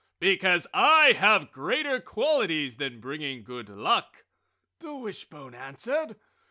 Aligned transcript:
"Because 0.19 0.65
I 0.73 1.11
have 1.11 1.51
greater 1.51 1.99
qualities 2.01 2.77
than 2.77 2.99
bringing 2.99 3.43
good 3.43 3.69
luck!" 3.69 4.25
the 4.79 4.95
wishbone 4.95 5.53
answered. 5.53 6.15